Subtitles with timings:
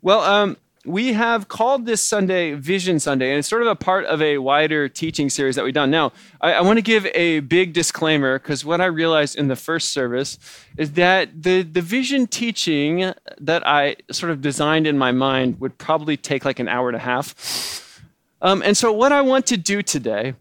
[0.00, 4.04] Well, um, we have called this Sunday Vision Sunday, and it's sort of a part
[4.04, 5.90] of a wider teaching series that we've done.
[5.90, 9.56] Now, I, I want to give a big disclaimer because what I realized in the
[9.56, 10.38] first service
[10.76, 15.76] is that the, the vision teaching that I sort of designed in my mind would
[15.78, 18.00] probably take like an hour and a half.
[18.40, 20.34] Um, and so, what I want to do today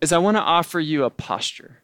[0.00, 1.78] is I want to offer you a posture.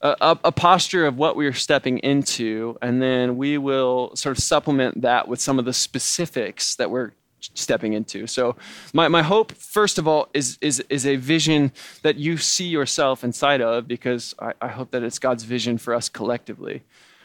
[0.00, 4.42] A, a, posture of what we are stepping into, and then we will sort of
[4.42, 8.26] supplement that with some of the specifics that we're stepping into.
[8.26, 8.56] So
[8.92, 13.24] my, my hope, first of all, is, is, is a vision that you see yourself
[13.24, 16.82] inside of because I, I hope that it's God's vision for us collectively.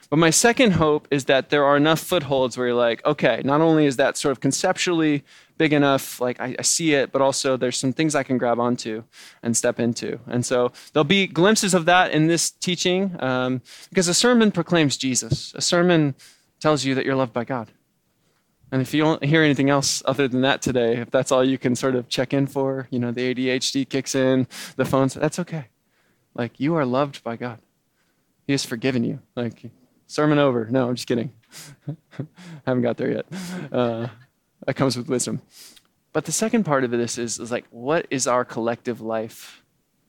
[0.10, 3.62] But my second hope is that there are enough footholds where you're like, okay, not
[3.62, 5.24] only is that sort of conceptually
[5.58, 8.60] big enough, like I, I, see it, but also there's some things I can grab
[8.60, 9.04] onto
[9.42, 10.20] and step into.
[10.28, 14.98] And so there'll be glimpses of that in this teaching um, because a sermon proclaims
[14.98, 15.54] Jesus.
[15.56, 16.16] A sermon
[16.60, 17.72] tells you that you're loved by God.
[18.72, 21.60] And if you don't hear anything else other than that today, if that's all you
[21.60, 25.38] can sort of check in for, you know, the ADHD kicks in, the phones, that's
[25.38, 25.66] okay.
[26.34, 27.60] Like, you are loved by God.
[28.48, 29.20] He has forgiven you.
[29.36, 29.70] Like,
[30.14, 30.68] sermon over.
[30.70, 31.32] No, I'm just kidding.
[32.66, 33.26] haven't got there yet.
[33.72, 34.08] Uh,
[34.66, 35.42] that comes with wisdom.
[36.14, 39.64] But the second part of this is, is like, what is our collective life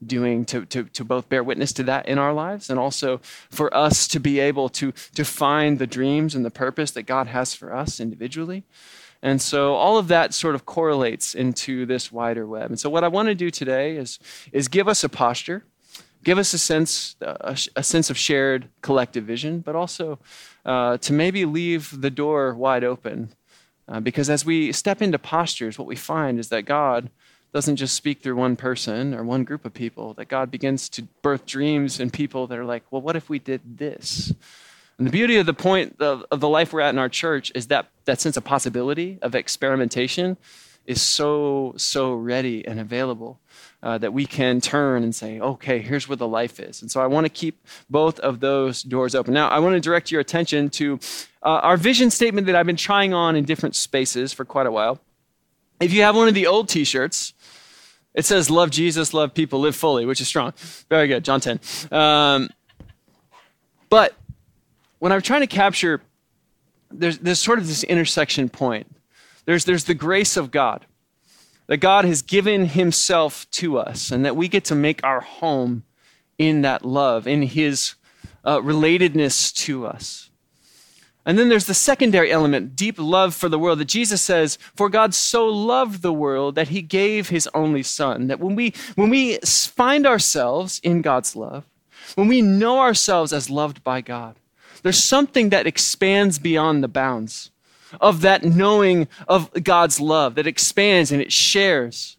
[0.04, 3.18] doing to, to, to both bear witness to that in our lives and also
[3.50, 7.26] for us to be able to, to find the dreams and the purpose that God
[7.28, 8.64] has for us individually.
[9.22, 12.68] And so all of that sort of correlates into this wider web.
[12.68, 14.18] And so what I want to do today is,
[14.52, 15.64] is give us a posture,
[16.24, 20.18] give us a sense, a, a sense of shared collective vision, but also
[20.64, 23.28] uh, to maybe leave the door wide open.
[23.86, 27.10] Uh, because as we step into postures, what we find is that God
[27.52, 31.02] doesn't just speak through one person or one group of people, that God begins to
[31.22, 34.32] birth dreams in people that are like, well, what if we did this?
[34.98, 37.52] And the beauty of the point of, of the life we're at in our church
[37.54, 40.36] is that that sense of possibility, of experimentation,
[40.86, 43.38] is so, so ready and available
[43.84, 46.80] uh, that we can turn and say, okay, here's where the life is.
[46.80, 49.34] And so I want to keep both of those doors open.
[49.34, 50.98] Now, I want to direct your attention to
[51.42, 54.72] uh, our vision statement that I've been trying on in different spaces for quite a
[54.72, 55.00] while.
[55.80, 57.34] If you have one of the old t shirts,
[58.14, 60.54] it says, love Jesus, love people, live fully, which is strong.
[60.88, 61.60] Very good, John 10.
[61.92, 62.48] Um,
[63.90, 64.14] but
[64.98, 66.00] when I'm trying to capture,
[66.90, 68.86] there's, there's sort of this intersection point.
[69.44, 70.86] There's, there's the grace of God,
[71.66, 75.84] that God has given himself to us, and that we get to make our home
[76.38, 77.94] in that love, in his
[78.44, 80.30] uh, relatedness to us.
[81.26, 84.90] And then there's the secondary element, deep love for the world, that Jesus says, For
[84.90, 88.26] God so loved the world that he gave his only son.
[88.26, 91.64] That when we, when we find ourselves in God's love,
[92.14, 94.36] when we know ourselves as loved by God,
[94.82, 97.50] there's something that expands beyond the bounds
[98.00, 102.16] of that knowing of God's love, that expands and it shares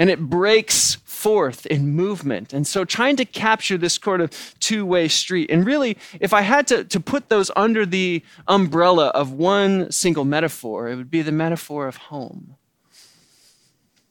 [0.00, 2.54] and it breaks forth in movement.
[2.54, 5.50] And so trying to capture this sort of two way street.
[5.50, 10.24] And really, if I had to, to put those under the umbrella of one single
[10.24, 12.56] metaphor, it would be the metaphor of home.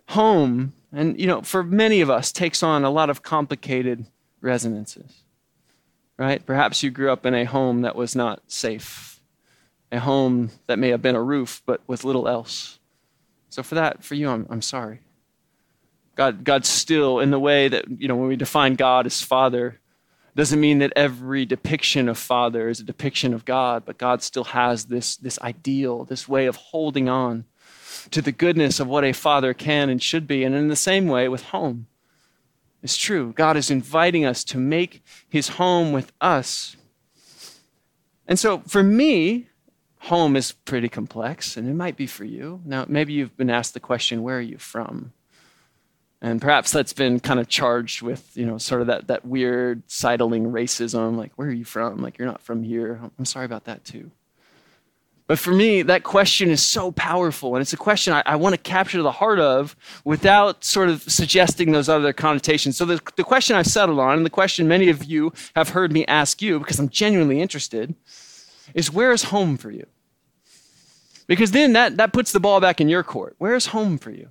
[0.09, 4.05] Home, and you know, for many of us, takes on a lot of complicated
[4.41, 5.23] resonances.
[6.17, 6.45] Right?
[6.45, 9.18] Perhaps you grew up in a home that was not safe,
[9.91, 12.79] a home that may have been a roof, but with little else.
[13.49, 14.99] So for that, for you, I'm, I'm sorry.
[16.15, 19.79] God, God still, in the way that, you know, when we define God as Father,
[20.35, 24.45] doesn't mean that every depiction of Father is a depiction of God, but God still
[24.45, 27.45] has this, this ideal, this way of holding on
[28.11, 30.43] to the goodness of what a father can and should be.
[30.43, 31.87] And in the same way with home,
[32.81, 33.33] it's true.
[33.35, 36.77] God is inviting us to make his home with us.
[38.27, 39.47] And so for me,
[39.99, 42.61] home is pretty complex, and it might be for you.
[42.65, 45.13] Now, maybe you've been asked the question, where are you from?
[46.21, 49.83] And perhaps that's been kind of charged with, you know, sort of that, that weird
[49.87, 52.01] sidling racism, like, where are you from?
[52.01, 52.99] Like, you're not from here.
[53.17, 54.11] I'm sorry about that too.
[55.27, 58.55] But for me, that question is so powerful, and it's a question I, I want
[58.55, 62.77] to capture the heart of without sort of suggesting those other connotations.
[62.77, 65.91] So, the, the question I've settled on, and the question many of you have heard
[65.91, 67.93] me ask you because I'm genuinely interested,
[68.73, 69.85] is where is home for you?
[71.27, 73.35] Because then that, that puts the ball back in your court.
[73.37, 74.29] Where is home for you?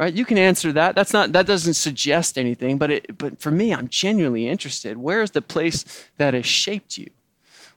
[0.00, 0.14] right?
[0.14, 0.94] You can answer that.
[0.94, 4.96] That's not that doesn't suggest anything but it but for me i'm genuinely interested.
[4.96, 5.84] Where is the place
[6.16, 7.10] that has shaped you?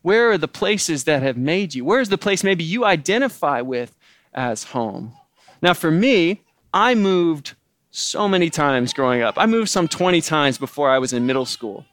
[0.01, 1.83] Where are the places that have made you?
[1.83, 3.97] Where is the place maybe you identify with
[4.33, 5.11] as home?
[5.61, 6.41] Now for me
[6.73, 7.55] i moved
[7.91, 9.35] so many times growing up.
[9.37, 11.85] I moved some 20 times before i was in middle school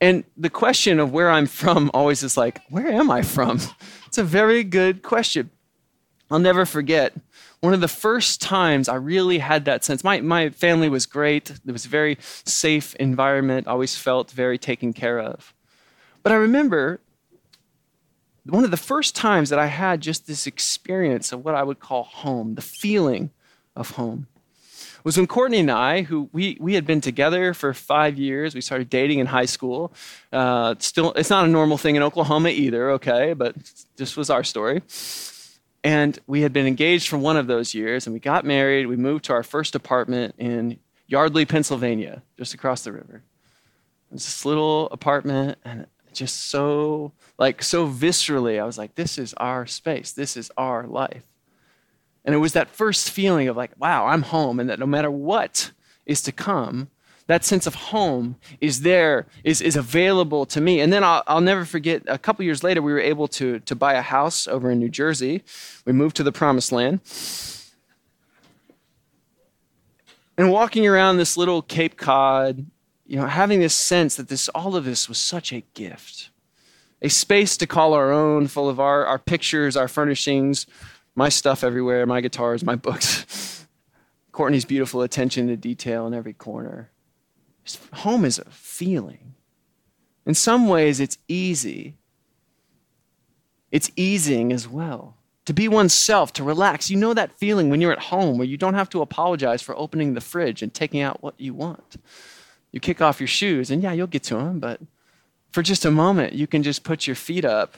[0.00, 3.60] and the question of where i'm from always is like where am i from
[4.06, 5.50] it's a very good question
[6.30, 7.12] I'll never forget
[7.60, 10.04] one of the first times I really had that sense.
[10.04, 11.50] My, my family was great.
[11.50, 15.54] It was a very safe environment, always felt very taken care of.
[16.22, 17.00] But I remember
[18.44, 21.80] one of the first times that I had just this experience of what I would
[21.80, 23.30] call home, the feeling
[23.74, 24.26] of home,
[25.04, 28.62] was when Courtney and I, who we, we had been together for five years, we
[28.62, 29.92] started dating in high school.
[30.32, 33.54] Uh, still, it's not a normal thing in Oklahoma either, okay, but
[33.96, 34.82] this was our story.
[35.84, 38.86] And we had been engaged for one of those years, and we got married.
[38.86, 43.22] We moved to our first apartment in Yardley, Pennsylvania, just across the river.
[44.10, 49.18] It was this little apartment, and just so, like, so viscerally, I was like, this
[49.18, 50.12] is our space.
[50.12, 51.24] This is our life.
[52.24, 55.10] And it was that first feeling of, like, wow, I'm home, and that no matter
[55.10, 55.72] what
[56.06, 56.88] is to come,
[57.26, 60.80] that sense of home is there, is, is available to me.
[60.80, 63.74] And then I'll, I'll never forget, a couple years later, we were able to, to
[63.74, 65.42] buy a house over in New Jersey.
[65.86, 67.00] We moved to the promised land.
[70.36, 72.66] And walking around this little Cape Cod,
[73.06, 76.30] you know, having this sense that this, all of this was such a gift.
[77.00, 80.66] A space to call our own, full of our, our pictures, our furnishings,
[81.14, 83.66] my stuff everywhere, my guitars, my books.
[84.32, 86.90] Courtney's beautiful attention to detail in every corner.
[87.92, 89.34] Home is a feeling.
[90.26, 91.96] In some ways, it's easy.
[93.70, 95.16] It's easing as well.
[95.46, 96.90] To be oneself, to relax.
[96.90, 99.76] You know that feeling when you're at home where you don't have to apologize for
[99.76, 101.96] opening the fridge and taking out what you want.
[102.72, 104.80] You kick off your shoes, and yeah, you'll get to them, but
[105.52, 107.76] for just a moment, you can just put your feet up.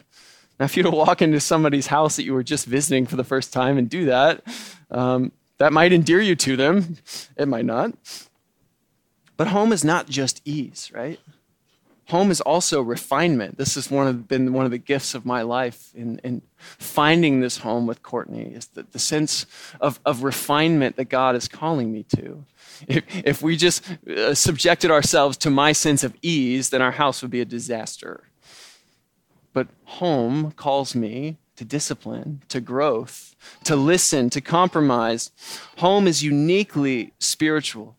[0.58, 3.16] Now, if you were to walk into somebody's house that you were just visiting for
[3.16, 4.42] the first time and do that,
[4.90, 6.96] um, that might endear you to them.
[7.36, 7.92] It might not.
[9.36, 11.20] But home is not just ease, right?
[12.08, 13.58] Home is also refinement.
[13.58, 17.40] This has one of, been one of the gifts of my life in, in finding
[17.40, 19.44] this home with Courtney, is the, the sense
[19.80, 22.44] of, of refinement that God is calling me to.
[22.86, 27.22] If, if we just uh, subjected ourselves to my sense of ease, then our house
[27.22, 28.22] would be a disaster.
[29.56, 35.30] But home calls me to discipline, to growth, to listen, to compromise.
[35.78, 37.96] Home is uniquely spiritual.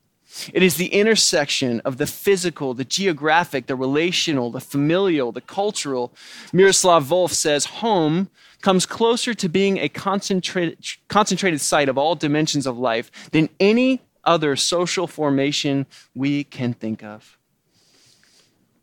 [0.53, 6.13] It is the intersection of the physical, the geographic, the relational, the familial, the cultural.
[6.53, 8.29] Miroslav Volf says home
[8.61, 10.77] comes closer to being a concentrated,
[11.07, 17.03] concentrated site of all dimensions of life than any other social formation we can think
[17.03, 17.39] of.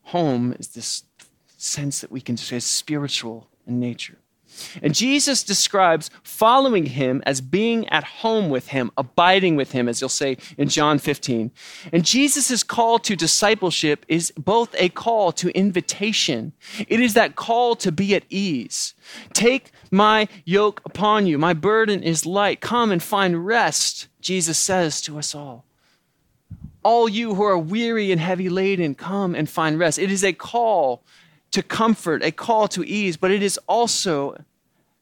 [0.09, 1.05] Home is this
[1.65, 4.19] sense that we can say is spiritual in nature.
[4.83, 10.01] And Jesus describes following him as being at home with him, abiding with him, as
[10.01, 11.51] you'll say in John 15.
[11.93, 16.53] And Jesus' call to discipleship is both a call to invitation,
[16.89, 18.95] it is that call to be at ease.
[19.33, 22.61] Take my yoke upon you, my burden is light.
[22.61, 25.65] Come and find rest, Jesus says to us all.
[26.83, 29.99] All you who are weary and heavy laden, come and find rest.
[29.99, 31.03] It is a call
[31.55, 34.37] to comfort, a call to ease, but it is also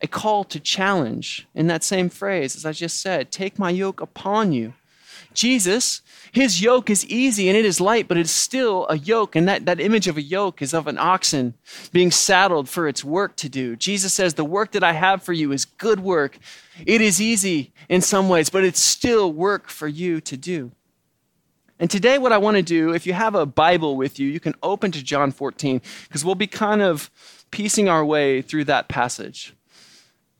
[0.02, 4.00] a call to challenge in that same phrase, as I just said take my yoke
[4.00, 4.74] upon you.
[5.32, 9.34] Jesus, his yoke is easy and it is light, but it's still a yoke.
[9.34, 11.54] And that, that image of a yoke is of an oxen
[11.90, 13.74] being saddled for its work to do.
[13.74, 16.38] Jesus says, The work that I have for you is good work.
[16.84, 20.72] It is easy in some ways, but it's still work for you to do.
[21.82, 24.38] And today, what I want to do, if you have a Bible with you, you
[24.38, 27.10] can open to John 14, because we'll be kind of
[27.50, 29.52] piecing our way through that passage.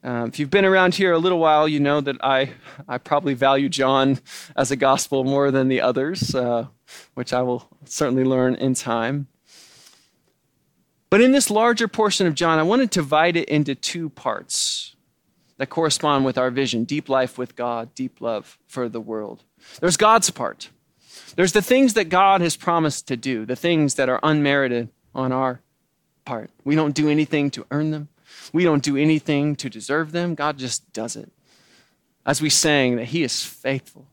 [0.04, 2.52] Um, if you've been around here a little while, you know that I,
[2.86, 4.20] I probably value John
[4.54, 6.66] as a gospel more than the others, uh,
[7.14, 9.26] which I will certainly learn in time.
[11.10, 14.94] But in this larger portion of John, I want to divide it into two parts
[15.56, 19.42] that correspond with our vision deep life with God, deep love for the world.
[19.80, 20.70] There's God's part
[21.36, 25.32] there's the things that God has promised to do, the things that are unmerited on
[25.32, 25.60] our
[26.24, 26.50] part.
[26.64, 28.08] We don't do anything to earn them,
[28.52, 30.34] we don't do anything to deserve them.
[30.34, 31.30] God just does it.
[32.24, 34.06] As we sang, that He is faithful.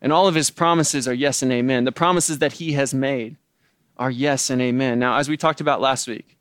[0.00, 1.84] And all of His promises are yes and amen.
[1.84, 3.36] The promises that He has made
[3.96, 4.98] are yes and amen.
[4.98, 6.36] Now, as we talked about last week,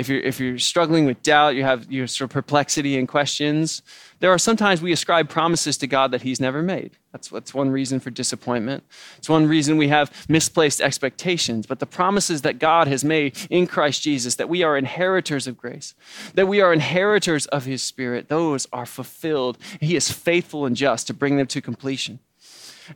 [0.00, 3.82] if you're, if you're struggling with doubt, you have your sort of perplexity and questions,
[4.20, 6.92] there are sometimes we ascribe promises to God that He's never made.
[7.12, 8.82] That's, that's one reason for disappointment.
[9.18, 11.66] It's one reason we have misplaced expectations.
[11.66, 15.58] But the promises that God has made in Christ Jesus, that we are inheritors of
[15.58, 15.94] grace,
[16.32, 19.58] that we are inheritors of His Spirit, those are fulfilled.
[19.80, 22.20] He is faithful and just to bring them to completion.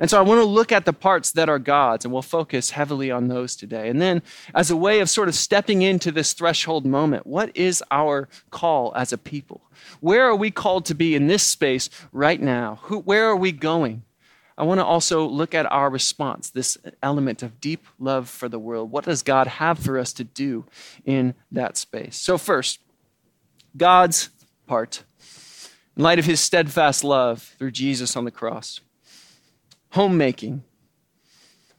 [0.00, 2.70] And so I want to look at the parts that are God's, and we'll focus
[2.70, 3.88] heavily on those today.
[3.88, 4.22] And then,
[4.54, 8.92] as a way of sort of stepping into this threshold moment, what is our call
[8.96, 9.62] as a people?
[10.00, 12.78] Where are we called to be in this space right now?
[12.82, 14.02] Who, where are we going?
[14.56, 18.58] I want to also look at our response, this element of deep love for the
[18.58, 18.92] world.
[18.92, 20.64] What does God have for us to do
[21.04, 22.16] in that space?
[22.16, 22.78] So, first,
[23.76, 24.30] God's
[24.66, 25.02] part.
[25.96, 28.80] In light of his steadfast love through Jesus on the cross,
[29.94, 30.64] homemaking.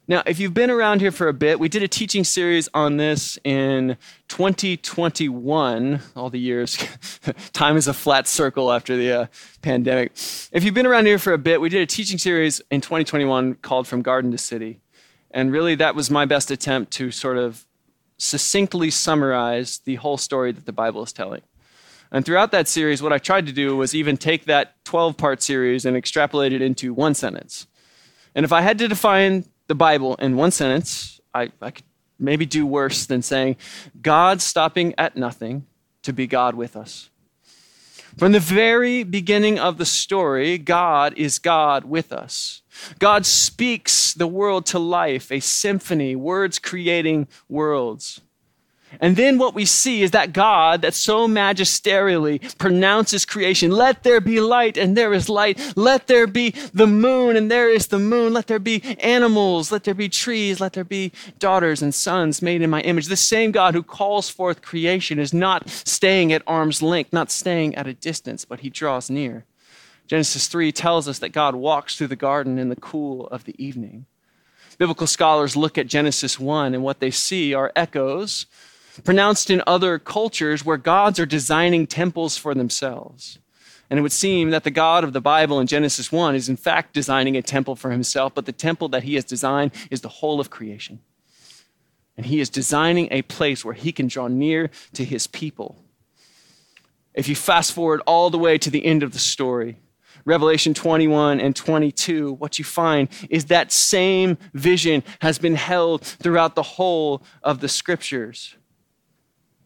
[0.07, 2.95] Now, if you've been around here for a bit, we did a teaching series on
[2.95, 3.97] this in
[4.29, 5.99] 2021.
[6.15, 6.77] All the years,
[7.53, 9.25] time is a flat circle after the uh,
[9.61, 10.13] pandemic.
[10.53, 13.55] If you've been around here for a bit, we did a teaching series in 2021
[13.55, 14.79] called From Garden to City.
[15.31, 17.65] And really, that was my best attempt to sort of
[18.17, 21.41] succinctly summarize the whole story that the Bible is telling.
[22.13, 25.41] And throughout that series, what I tried to do was even take that 12 part
[25.41, 27.67] series and extrapolate it into one sentence.
[28.35, 31.85] And if I had to define the Bible in one sentence, I, I could
[32.19, 33.55] maybe do worse than saying,
[34.01, 35.65] God stopping at nothing
[36.03, 37.09] to be God with us.
[38.17, 42.61] From the very beginning of the story, God is God with us.
[42.99, 48.21] God speaks the world to life, a symphony, words creating worlds.
[48.99, 54.21] And then what we see is that God that so magisterially pronounces creation, let there
[54.21, 55.59] be light, and there is light.
[55.75, 58.33] Let there be the moon, and there is the moon.
[58.33, 59.71] Let there be animals.
[59.71, 60.59] Let there be trees.
[60.59, 63.07] Let there be daughters and sons made in my image.
[63.07, 67.75] The same God who calls forth creation is not staying at arm's length, not staying
[67.75, 69.45] at a distance, but he draws near.
[70.07, 73.55] Genesis 3 tells us that God walks through the garden in the cool of the
[73.63, 74.05] evening.
[74.77, 78.45] Biblical scholars look at Genesis 1, and what they see are echoes
[79.03, 83.39] pronounced in other cultures where gods are designing temples for themselves.
[83.89, 86.57] And it would seem that the God of the Bible in Genesis 1 is in
[86.57, 90.09] fact designing a temple for himself, but the temple that he has designed is the
[90.09, 90.99] whole of creation.
[92.17, 95.75] And he is designing a place where he can draw near to his people.
[97.13, 99.77] If you fast forward all the way to the end of the story,
[100.23, 106.55] Revelation 21 and 22, what you find is that same vision has been held throughout
[106.55, 108.55] the whole of the scriptures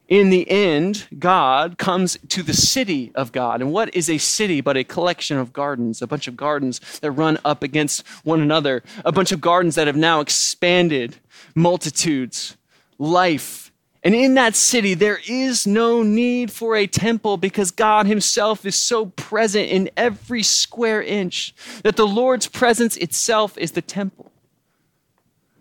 [0.10, 3.62] in the end, God comes to the city of God.
[3.62, 6.02] And what is a city but a collection of gardens?
[6.02, 9.86] A bunch of gardens that run up against one another, a bunch of gardens that
[9.86, 11.18] have now expanded,
[11.54, 12.58] multitudes,
[12.98, 13.72] life.
[14.04, 18.76] And in that city, there is no need for a temple because God Himself is
[18.76, 24.32] so present in every square inch that the Lord's presence itself is the temple,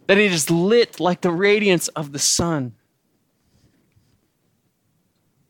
[0.07, 2.73] that it is lit like the radiance of the sun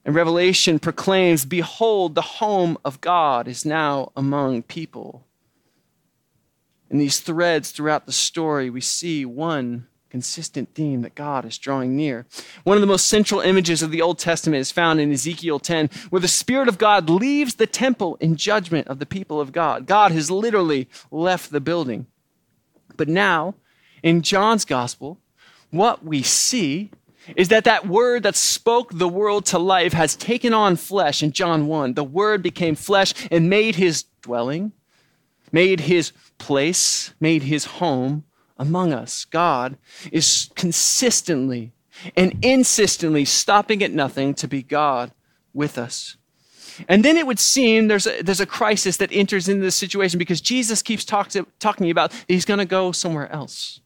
[0.09, 5.27] and Revelation proclaims, Behold, the home of God is now among people.
[6.88, 11.95] In these threads throughout the story, we see one consistent theme that God is drawing
[11.95, 12.25] near.
[12.65, 15.91] One of the most central images of the Old Testament is found in Ezekiel 10,
[16.09, 19.85] where the Spirit of God leaves the temple in judgment of the people of God.
[19.85, 22.07] God has literally left the building.
[22.97, 23.57] But now,
[24.03, 25.19] in John's gospel,
[25.71, 26.93] what we see
[27.37, 31.32] is that that word that spoke the world to life has taken on flesh in
[31.32, 31.94] John 1.
[31.94, 34.73] The word became flesh and made his dwelling,
[35.52, 38.25] made his place, made his home
[38.56, 39.25] among us.
[39.25, 39.76] God
[40.11, 41.73] is consistently
[42.16, 45.12] and insistently stopping at nothing to be God
[45.52, 46.16] with us.
[46.87, 50.18] And then it would seem there's a, there's a crisis that enters into this situation
[50.18, 53.80] because Jesus keeps talk to, talking about he's going to go somewhere else.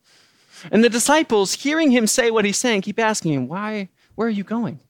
[0.70, 3.88] And the disciples, hearing him say what he's saying, keep asking him, Why?
[4.14, 4.80] Where are you going?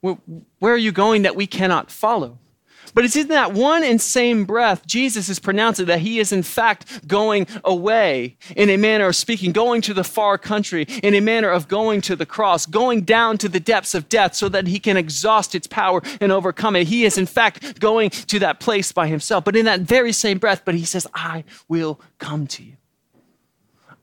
[0.00, 2.38] Where are you going that we cannot follow?
[2.94, 6.42] But it's in that one and same breath, Jesus is pronouncing that he is in
[6.42, 11.20] fact going away in a manner of speaking, going to the far country, in a
[11.20, 14.66] manner of going to the cross, going down to the depths of death so that
[14.66, 16.88] he can exhaust its power and overcome it.
[16.88, 19.44] He is in fact going to that place by himself.
[19.44, 22.76] But in that very same breath, but he says, I will come to you.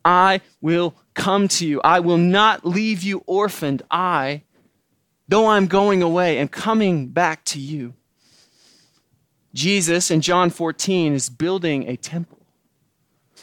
[0.07, 1.81] I will come to you.
[1.83, 3.81] I will not leave you orphaned.
[3.91, 4.43] I,
[5.27, 7.93] though I'm going away, am coming back to you.
[9.53, 12.39] Jesus in John 14 is building a temple,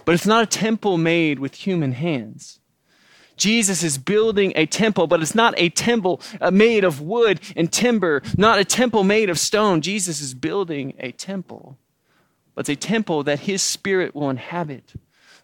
[0.07, 2.61] but it's not a temple made with human hands.
[3.37, 7.71] Jesus is building a temple, but it's not a temple uh, made of wood and
[7.71, 9.83] timber, not a temple made of stone.
[9.83, 11.77] Jesus is building a temple,
[12.55, 14.95] but it's a temple that his spirit will inhabit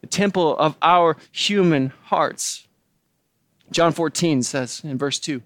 [0.01, 2.67] the temple of our human hearts.
[3.71, 5.43] John 14 says in verse 2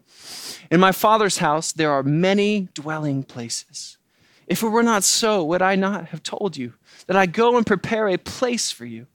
[0.70, 3.99] In my Father's house there are many dwelling places.
[4.46, 6.75] If it were not so, would I not have told you
[7.06, 9.06] that I go and prepare a place for you?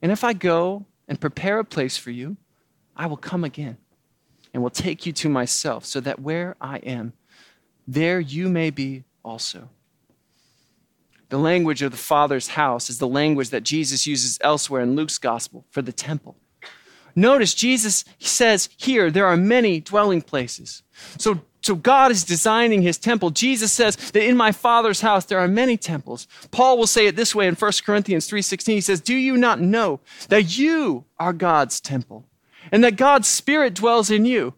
[0.00, 2.36] And if I go and prepare a place for you,
[2.96, 3.78] I will come again
[4.52, 7.12] and will take you to myself, so that where I am,
[7.88, 9.68] there you may be also.
[11.28, 15.18] The language of the Father's house is the language that Jesus uses elsewhere in Luke's
[15.18, 16.36] gospel for the temple.
[17.16, 20.82] Notice Jesus says here there are many dwelling places.
[21.18, 23.30] So, so God is designing his temple.
[23.30, 26.26] Jesus says that in my Father's house there are many temples.
[26.50, 28.74] Paul will say it this way in 1 Corinthians 3:16.
[28.74, 32.26] He says, "Do you not know that you are God's temple
[32.72, 34.54] and that God's spirit dwells in you?"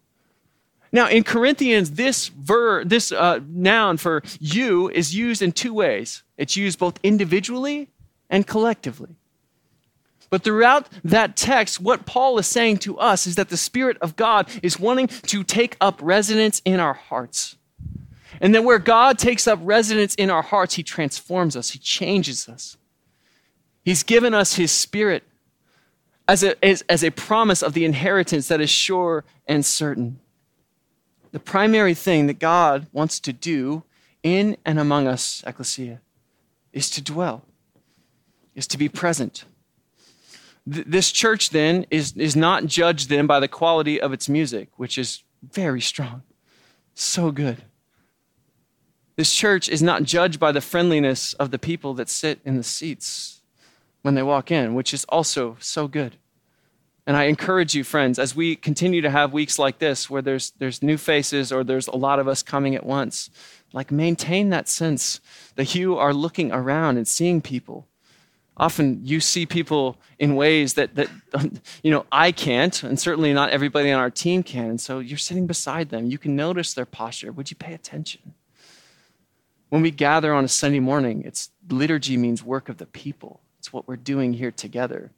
[0.91, 6.23] Now, in Corinthians, this ver, this uh, noun for you is used in two ways.
[6.37, 7.89] It's used both individually
[8.29, 9.15] and collectively.
[10.29, 14.15] But throughout that text, what Paul is saying to us is that the Spirit of
[14.15, 17.55] God is wanting to take up residence in our hearts.
[18.41, 22.49] And then where God takes up residence in our hearts, He transforms us, He changes
[22.49, 22.77] us.
[23.83, 25.23] He's given us His Spirit
[26.27, 30.19] as a, as, as a promise of the inheritance that is sure and certain.
[31.31, 33.83] The primary thing that God wants to do
[34.23, 36.01] in and among us, Ecclesia,
[36.77, 37.43] is to dwell,
[38.55, 39.43] is to be present
[40.67, 44.97] this church then is, is not judged then by the quality of its music, which
[44.97, 46.23] is very strong,
[46.93, 47.63] so good.
[49.15, 52.63] This church is not judged by the friendliness of the people that sit in the
[52.63, 53.41] seats
[54.01, 56.17] when they walk in, which is also so good.
[57.07, 60.51] And I encourage you, friends, as we continue to have weeks like this where there's,
[60.59, 63.29] there's new faces or there's a lot of us coming at once,
[63.77, 65.21] like maintain that sense
[65.55, 67.87] that you are looking around and seeing people.
[68.57, 71.09] Often you see people in ways that, that
[71.83, 75.17] you know i can't and certainly not everybody on our team can and so you're
[75.19, 76.07] sitting beside them.
[76.07, 77.31] You can notice their posture.
[77.31, 78.33] Would you pay attention?
[79.69, 83.41] When we gather on a sunday morning it's liturgy means work of the people.
[83.59, 85.11] It's what we're doing here together.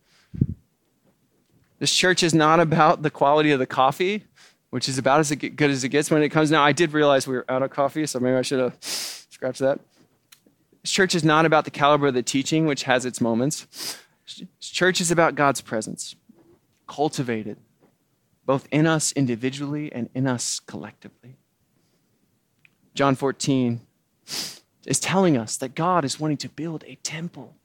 [1.80, 4.26] This church is not about the quality of the coffee
[4.70, 7.28] which is about as good as it gets when it comes now i did realize
[7.28, 9.80] we were out of coffee so maybe i should have scratched that
[10.86, 13.98] Church is not about the caliber of the teaching, which has its moments.
[14.62, 16.16] Church is about God's presence,
[16.88, 17.58] cultivated
[18.46, 21.36] both in us individually and in us collectively.
[22.96, 23.82] John 14
[24.88, 27.56] is telling us that God is wanting to build a temple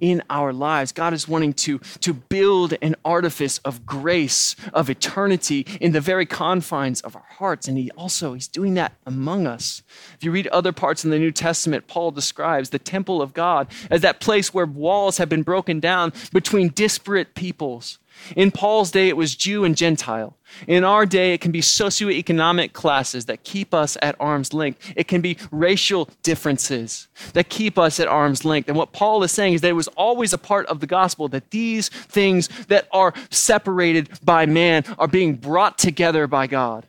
[0.00, 0.92] in our lives.
[0.92, 6.26] God is wanting to, to build an artifice of grace, of eternity in the very
[6.26, 7.68] confines of our hearts.
[7.68, 9.82] And he also, he's doing that among us.
[10.14, 13.68] If you read other parts in the New Testament, Paul describes the temple of God
[13.90, 17.98] as that place where walls have been broken down between disparate peoples
[18.34, 20.36] in Paul's day, it was Jew and Gentile.
[20.66, 24.92] In our day, it can be socioeconomic classes that keep us at arm's length.
[24.96, 28.68] It can be racial differences that keep us at arm's length.
[28.68, 31.28] And what Paul is saying is that it was always a part of the gospel
[31.28, 36.86] that these things that are separated by man are being brought together by God.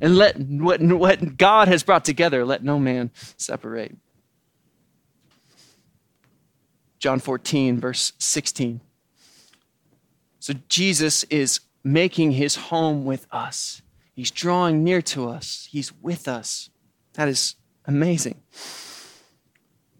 [0.00, 3.96] And let what, what God has brought together, let no man separate.
[6.98, 8.80] John 14, verse 16.
[10.38, 13.82] So Jesus is making his home with us.
[14.14, 15.68] He's drawing near to us.
[15.70, 16.70] He's with us.
[17.14, 18.40] That is amazing.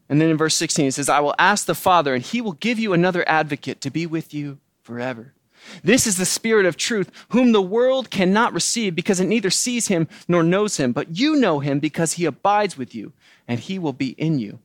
[0.08, 2.52] And then in verse 16, it says, I will ask the Father, and he will
[2.52, 5.34] give you another advocate to be with you forever.
[5.82, 9.88] This is the Spirit of truth, whom the world cannot receive because it neither sees
[9.88, 10.92] him nor knows him.
[10.92, 13.12] But you know him because he abides with you,
[13.46, 14.60] and he will be in you.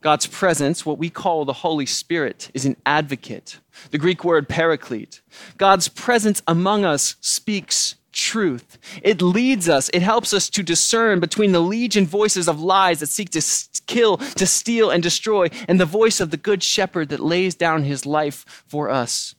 [0.00, 3.58] God's presence, what we call the Holy Spirit, is an advocate.
[3.90, 5.20] The Greek word paraclete.
[5.56, 8.78] God's presence among us speaks truth.
[9.02, 13.08] It leads us, it helps us to discern between the legion voices of lies that
[13.08, 13.42] seek to
[13.86, 17.84] kill, to steal, and destroy, and the voice of the good shepherd that lays down
[17.84, 19.34] his life for us.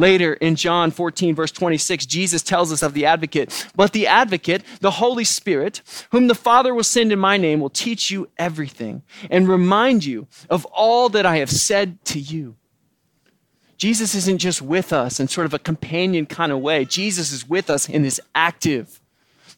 [0.00, 3.68] Later in John 14, verse 26, Jesus tells us of the advocate.
[3.76, 7.68] But the advocate, the Holy Spirit, whom the Father will send in my name, will
[7.68, 12.56] teach you everything and remind you of all that I have said to you.
[13.76, 16.86] Jesus isn't just with us in sort of a companion kind of way.
[16.86, 19.02] Jesus is with us in this active,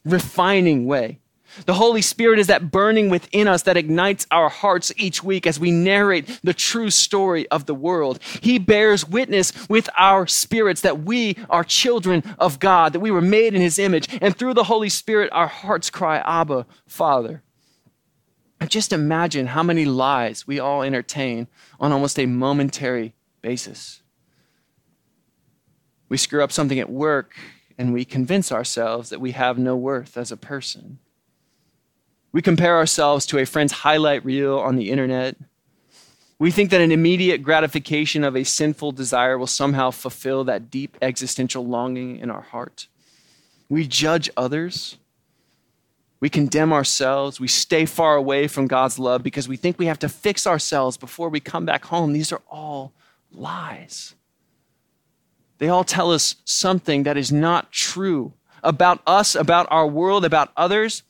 [0.03, 1.19] refining way.
[1.65, 5.59] The Holy Spirit is that burning within us that ignites our hearts each week as
[5.59, 8.19] we narrate the true story of the world.
[8.41, 13.21] He bears witness with our spirits that we are children of God, that we were
[13.21, 14.07] made in His image.
[14.21, 17.43] And through the Holy Spirit, our hearts cry, Abba, Father.
[18.59, 21.47] And just imagine how many lies we all entertain
[21.79, 24.01] on almost a momentary basis.
[26.09, 27.35] We screw up something at work
[27.77, 30.99] and we convince ourselves that we have no worth as a person.
[32.33, 35.37] We compare ourselves to a friend's highlight reel on the internet.
[36.39, 40.97] We think that an immediate gratification of a sinful desire will somehow fulfill that deep
[41.01, 42.87] existential longing in our heart.
[43.69, 44.97] We judge others.
[46.19, 47.39] We condemn ourselves.
[47.39, 50.97] We stay far away from God's love because we think we have to fix ourselves
[50.97, 52.13] before we come back home.
[52.13, 52.93] These are all
[53.31, 54.15] lies.
[55.59, 60.51] They all tell us something that is not true about us, about our world, about
[60.57, 61.03] others.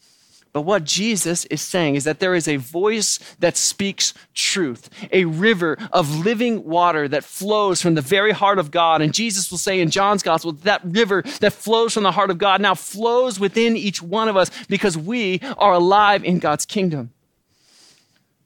[0.54, 5.26] But what Jesus is saying is that there is a voice that speaks truth, a
[5.26, 9.02] river of living water that flows from the very heart of God.
[9.02, 12.38] And Jesus will say in John's gospel that river that flows from the heart of
[12.38, 17.10] God now flows within each one of us because we are alive in God's kingdom.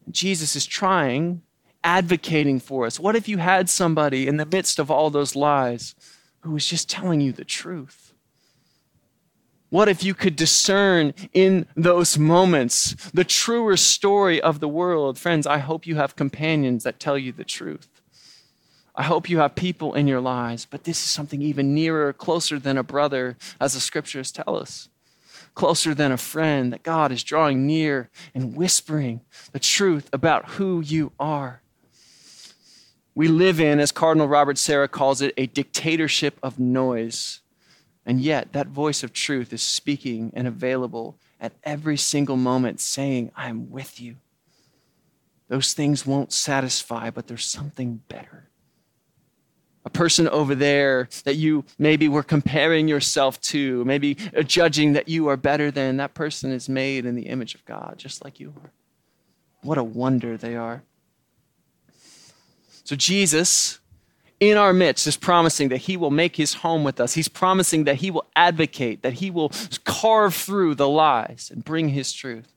[0.09, 1.41] Jesus is trying,
[1.83, 3.01] advocating for us.
[3.01, 5.93] What if you had somebody in the midst of all those lies
[6.39, 8.06] who was just telling you the truth?
[9.69, 15.17] What if you could discern in those moments the truer story of the world?
[15.17, 17.89] Friends, I hope you have companions that tell you the truth.
[18.95, 22.57] I hope you have people in your lives, but this is something even nearer, closer
[22.57, 24.87] than a brother, as the scriptures tell us.
[25.53, 30.79] Closer than a friend, that God is drawing near and whispering the truth about who
[30.79, 31.61] you are.
[33.13, 37.41] We live in, as Cardinal Robert Sarah calls it, a dictatorship of noise.
[38.07, 43.31] And yet, that voice of truth is speaking and available at every single moment, saying,
[43.35, 44.15] I am with you.
[45.49, 48.49] Those things won't satisfy, but there's something better.
[49.83, 54.15] A person over there that you maybe were comparing yourself to, maybe
[54.45, 57.95] judging that you are better than, that person is made in the image of God,
[57.97, 58.71] just like you are.
[59.63, 60.83] What a wonder they are.
[62.85, 63.79] So, Jesus
[64.39, 67.13] in our midst is promising that he will make his home with us.
[67.13, 69.51] He's promising that he will advocate, that he will
[69.83, 72.53] carve through the lies and bring his truth.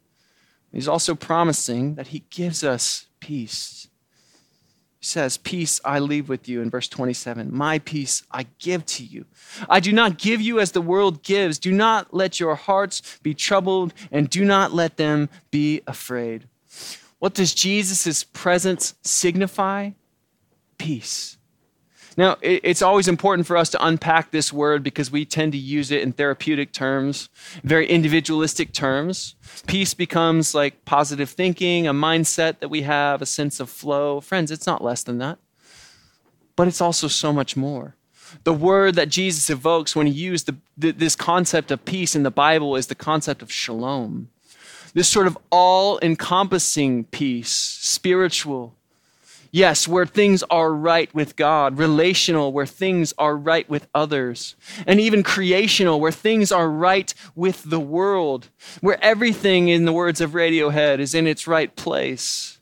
[0.73, 3.89] He's also promising that he gives us peace.
[5.01, 7.49] He says, Peace I leave with you in verse 27.
[7.53, 9.25] My peace I give to you.
[9.69, 11.59] I do not give you as the world gives.
[11.59, 16.47] Do not let your hearts be troubled and do not let them be afraid.
[17.19, 19.91] What does Jesus' presence signify?
[20.77, 21.39] Peace.
[22.17, 25.91] Now, it's always important for us to unpack this word because we tend to use
[25.91, 27.29] it in therapeutic terms,
[27.63, 29.37] very individualistic terms.
[29.67, 34.21] Peace becomes like positive thinking, a mindset that we have, a sense of flow.
[34.21, 35.39] Friends, it's not less than that.
[36.57, 37.97] But it's also so much more.
[38.45, 40.47] The word that Jesus evokes when he used
[40.77, 44.31] the, this concept of peace in the Bible is the concept of shalom.
[44.95, 48.75] This sort of all encompassing peace, spiritual,
[49.53, 54.55] Yes, where things are right with God, relational, where things are right with others,
[54.87, 58.49] and even creational, where things are right with the world,
[58.81, 62.59] where everything, in the words of Radiohead, is in its right place.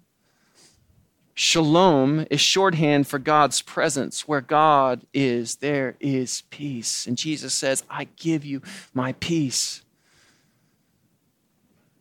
[1.35, 4.27] Shalom is shorthand for God's presence.
[4.27, 7.07] Where God is, there is peace.
[7.07, 8.61] And Jesus says, I give you
[8.93, 9.83] my peace.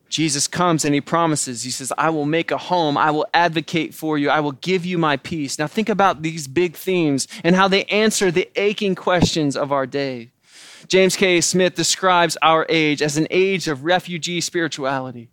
[0.08, 2.96] Jesus comes and he promises, he says, I will make a home.
[2.96, 4.30] I will advocate for you.
[4.30, 5.58] I will give you my peace.
[5.58, 9.86] Now, think about these big themes and how they answer the aching questions of our
[9.86, 10.30] day.
[10.86, 11.40] James K.
[11.40, 15.28] Smith describes our age as an age of refugee spirituality.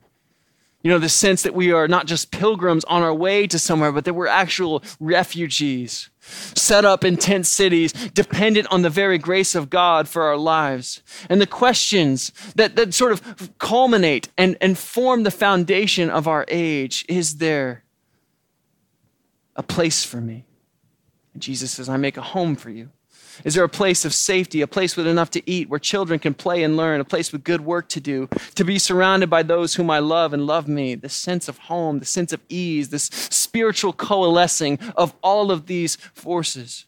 [0.81, 3.91] You know, the sense that we are not just pilgrims on our way to somewhere,
[3.91, 6.09] but that we're actual refugees
[6.55, 11.01] set up in tent cities, dependent on the very grace of God for our lives.
[11.29, 16.45] And the questions that, that sort of culminate and, and form the foundation of our
[16.47, 17.83] age is there
[19.55, 20.45] a place for me?
[21.33, 22.89] And Jesus says, I make a home for you.
[23.43, 26.33] Is there a place of safety, a place with enough to eat, where children can
[26.33, 29.75] play and learn, a place with good work to do, to be surrounded by those
[29.75, 30.95] whom I love and love me?
[30.95, 35.97] The sense of home, the sense of ease, this spiritual coalescing of all of these
[36.13, 36.85] forces.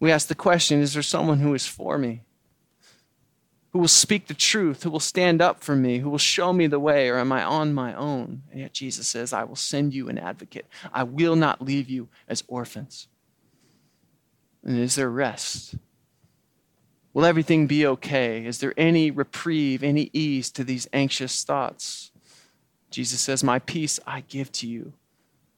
[0.00, 2.22] We ask the question is there someone who is for me?
[3.72, 6.66] Who will speak the truth, who will stand up for me, who will show me
[6.66, 8.42] the way, or am I on my own?
[8.50, 10.66] And yet Jesus says, I will send you an advocate.
[10.92, 13.08] I will not leave you as orphans.
[14.64, 15.74] And is there rest?
[17.14, 18.44] Will everything be okay?
[18.46, 22.10] Is there any reprieve, any ease to these anxious thoughts?
[22.90, 24.92] Jesus says, My peace I give to you.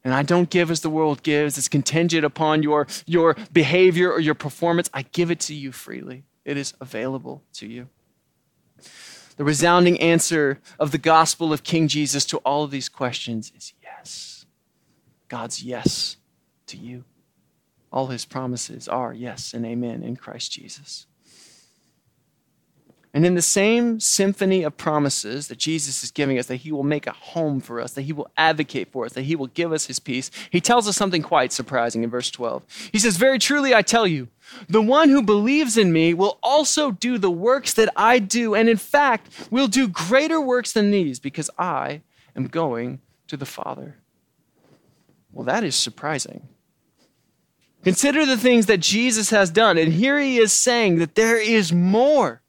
[0.02, 1.56] And I don't give as the world gives.
[1.56, 4.90] It's contingent upon your, your behavior or your performance.
[4.92, 6.24] I give it to you freely.
[6.44, 7.88] It is available to you.
[9.36, 13.72] The resounding answer of the gospel of King Jesus to all of these questions is
[13.82, 14.44] yes.
[15.28, 16.18] God's yes
[16.66, 17.04] to you.
[17.94, 21.06] All his promises are yes and amen in Christ Jesus.
[23.14, 26.82] And in the same symphony of promises that Jesus is giving us, that he will
[26.82, 29.72] make a home for us, that he will advocate for us, that he will give
[29.72, 32.64] us his peace, he tells us something quite surprising in verse 12.
[32.90, 34.26] He says, Very truly I tell you,
[34.68, 38.68] the one who believes in me will also do the works that I do, and
[38.68, 42.02] in fact, will do greater works than these, because I
[42.34, 43.98] am going to the Father.
[45.30, 46.48] Well, that is surprising.
[47.84, 51.72] Consider the things that Jesus has done, and here he is saying that there is
[51.72, 52.40] more.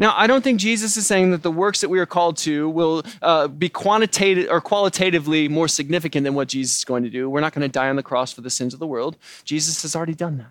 [0.00, 2.68] Now, I don't think Jesus is saying that the works that we are called to
[2.68, 7.28] will uh, be quantitative or qualitatively more significant than what Jesus is going to do.
[7.28, 9.16] We're not going to die on the cross for the sins of the world.
[9.44, 10.50] Jesus has already done that.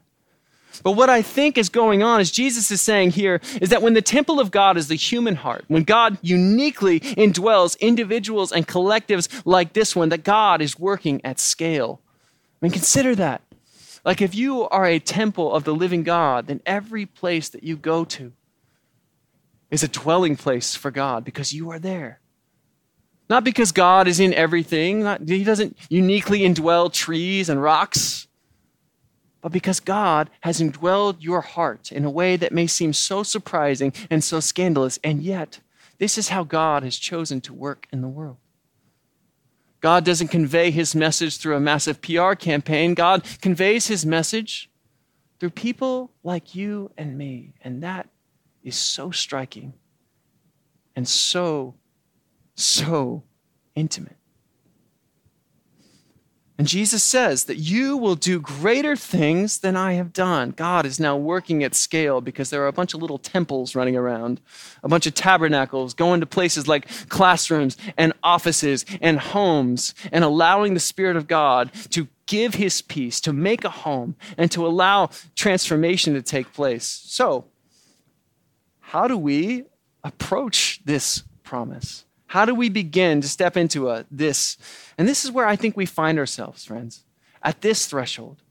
[0.84, 3.94] But what I think is going on is Jesus is saying here is that when
[3.94, 9.42] the temple of God is the human heart, when God uniquely indwells individuals and collectives
[9.46, 12.00] like this one, that God is working at scale.
[12.62, 13.42] I mean, consider that.
[14.08, 17.76] Like if you are a temple of the living God, then every place that you
[17.76, 18.32] go to,
[19.70, 22.22] is a dwelling place for God because you are there.
[23.30, 28.28] Not because God is in everything, not, He doesn't uniquely indwell trees and rocks,
[29.42, 33.92] but because God has indwelled your heart in a way that may seem so surprising
[34.10, 35.60] and so scandalous, and yet,
[35.98, 38.38] this is how God has chosen to work in the world.
[39.88, 42.94] God doesn't convey his message through a massive PR campaign.
[42.94, 44.70] God conveys his message
[45.40, 47.54] through people like you and me.
[47.62, 48.10] And that
[48.66, 49.76] is so striking
[50.94, 51.76] and so,
[52.56, 53.24] so
[53.76, 54.18] intimate.
[56.58, 60.52] And Jesus says that you will do greater things than I have done.
[60.52, 63.96] God is now working at scale because there are a bunch of little temples running
[63.96, 64.42] around,
[64.82, 70.74] a bunch of tabernacles going to places like classrooms and offices and homes, and allowing
[70.74, 75.12] the Spirit of God to give his peace, to make a home, and to allow
[75.36, 76.86] transformation to take place.
[76.86, 77.46] So,
[78.80, 79.66] how do we
[80.04, 82.07] approach this promise?
[82.28, 84.58] How do we begin to step into a, this?
[84.98, 87.04] And this is where I think we find ourselves, friends,
[87.42, 88.42] at this threshold.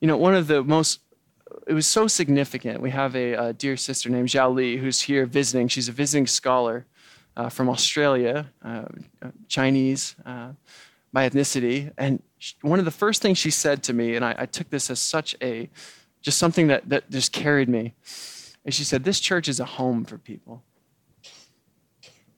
[0.00, 1.00] You know, one of the most,
[1.66, 2.80] it was so significant.
[2.80, 5.68] We have a, a dear sister named Zhao Li who's here visiting.
[5.68, 6.86] She's a visiting scholar
[7.36, 8.86] uh, from Australia, uh,
[9.48, 10.52] Chinese uh,
[11.12, 11.92] by ethnicity.
[11.98, 14.70] And she, one of the first things she said to me, and I, I took
[14.70, 15.68] this as such a,
[16.22, 17.94] just something that, that just carried me
[18.66, 20.62] and she said, This church is a home for people.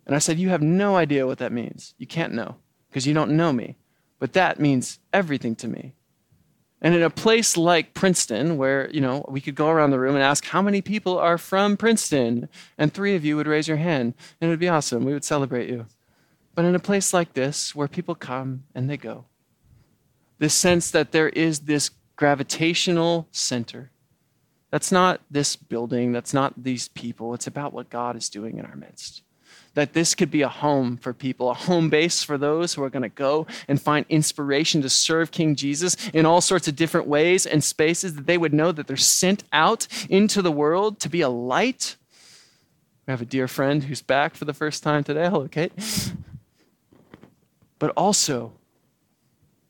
[0.09, 1.95] And I said, You have no idea what that means.
[1.99, 2.57] You can't know
[2.89, 3.77] because you don't know me.
[4.19, 5.93] But that means everything to me.
[6.81, 10.15] And in a place like Princeton, where, you know, we could go around the room
[10.15, 13.77] and ask how many people are from Princeton, and three of you would raise your
[13.77, 15.05] hand, and it would be awesome.
[15.05, 15.87] We would celebrate you.
[16.55, 19.27] But in a place like this, where people come and they go,
[20.39, 23.91] this sense that there is this gravitational center
[24.71, 27.35] that's not this building, that's not these people.
[27.35, 29.23] It's about what God is doing in our midst.
[29.79, 32.91] That this could be a home for people, a home base for those who are
[32.91, 37.07] going to go and find inspiration to serve King Jesus in all sorts of different
[37.07, 41.09] ways and spaces, that they would know that they're sent out into the world to
[41.09, 41.95] be a light.
[43.07, 45.27] We have a dear friend who's back for the first time today.
[45.27, 45.71] Hello, Kate.
[47.79, 48.55] But also,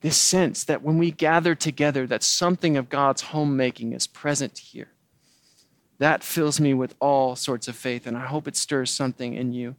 [0.01, 4.88] this sense that when we gather together that something of god's homemaking is present here
[5.99, 9.53] that fills me with all sorts of faith and i hope it stirs something in
[9.53, 9.77] you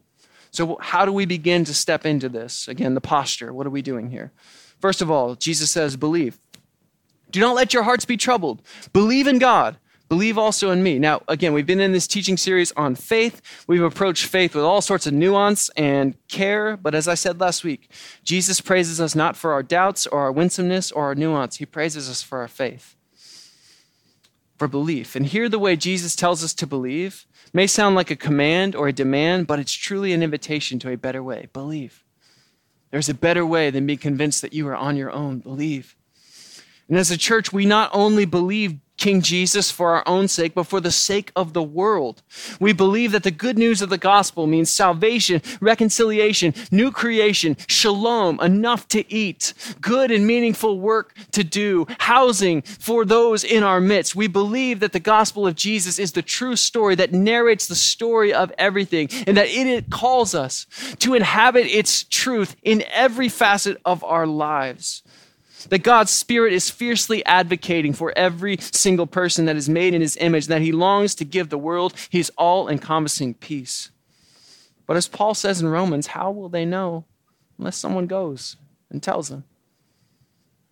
[0.52, 3.82] so how do we begin to step into this again the posture what are we
[3.82, 4.32] doing here
[4.80, 6.40] first of all jesus says believe
[7.32, 8.62] do not let your hearts be troubled
[8.94, 9.78] believe in god
[10.10, 10.98] Believe also in me.
[10.98, 13.64] Now, again, we've been in this teaching series on faith.
[13.68, 16.76] We've approached faith with all sorts of nuance and care.
[16.76, 17.92] But as I said last week,
[18.24, 21.58] Jesus praises us not for our doubts or our winsomeness or our nuance.
[21.58, 22.96] He praises us for our faith,
[24.58, 25.16] for belief.
[25.16, 28.88] And here, the way Jesus tells us to believe may sound like a command or
[28.88, 31.48] a demand, but it's truly an invitation to a better way.
[31.54, 32.04] Believe.
[32.92, 35.40] There's a better way than being convinced that you are on your own.
[35.40, 35.96] Believe.
[36.88, 40.66] And as a church, we not only believe King Jesus for our own sake, but
[40.66, 42.22] for the sake of the world.
[42.60, 48.40] We believe that the good news of the gospel means salvation, reconciliation, new creation, shalom,
[48.42, 54.16] enough to eat, good and meaningful work to do, housing for those in our midst.
[54.16, 58.34] We believe that the gospel of Jesus is the true story that narrates the story
[58.34, 60.68] of everything and that it calls us
[61.00, 65.04] to inhabit its truth in every facet of our lives.
[65.68, 70.18] That God's Spirit is fiercely advocating for every single person that is made in His
[70.18, 73.92] image, that He longs to give the world His all encompassing peace.
[74.88, 77.06] But as Paul says in Romans, how will they know
[77.58, 78.56] unless someone goes
[78.90, 79.44] and tells them?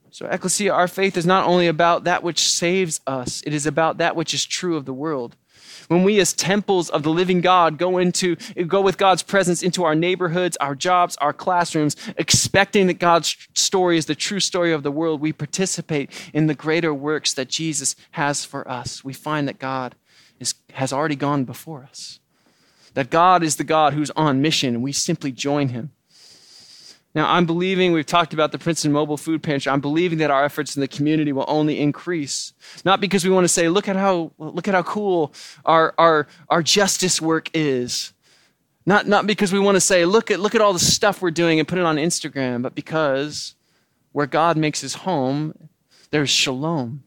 [0.10, 4.00] So, Ecclesia, our faith is not only about that which saves us, it is about
[4.00, 5.36] that which is true of the world.
[5.88, 8.36] When we as temples of the living God go into
[8.68, 13.98] go with God's presence into our neighborhoods, our jobs, our classrooms, expecting that God's story
[13.98, 17.96] is the true story of the world, we participate in the greater works that Jesus
[18.12, 19.04] has for us.
[19.04, 19.96] We find that God
[20.40, 22.20] is, has already gone before us.
[22.94, 25.92] That God is the God who's on mission, and we simply join him.
[27.18, 29.72] Now, I'm believing, we've talked about the Princeton Mobile Food Pantry.
[29.72, 32.54] I'm believing that our efforts in the community will only increase.
[32.86, 35.34] Not because we want to say, look at how, look at how cool
[35.66, 38.14] our, our, our justice work is.
[38.86, 41.32] Not, not because we want to say, look at, look at all the stuff we're
[41.32, 43.56] doing and put it on Instagram, but because
[44.12, 45.70] where God makes his home,
[46.12, 47.02] there's shalom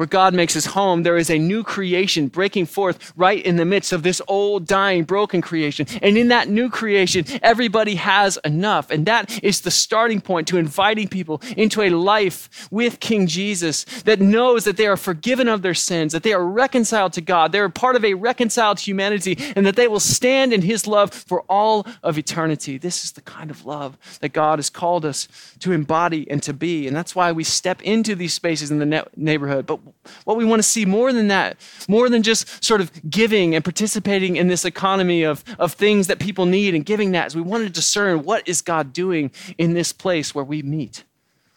[0.00, 3.66] where God makes his home, there is a new creation breaking forth right in the
[3.66, 5.86] midst of this old, dying, broken creation.
[6.00, 8.90] And in that new creation, everybody has enough.
[8.90, 13.84] And that is the starting point to inviting people into a life with King Jesus
[14.04, 17.52] that knows that they are forgiven of their sins, that they are reconciled to God,
[17.52, 21.42] they're part of a reconciled humanity, and that they will stand in his love for
[21.42, 22.78] all of eternity.
[22.78, 26.54] This is the kind of love that God has called us to embody and to
[26.54, 26.86] be.
[26.86, 29.66] And that's why we step into these spaces in the neighborhood.
[29.66, 29.80] But
[30.24, 31.56] what we want to see more than that,
[31.88, 36.18] more than just sort of giving and participating in this economy of, of things that
[36.18, 39.74] people need and giving that, is we want to discern what is God doing in
[39.74, 41.04] this place where we meet.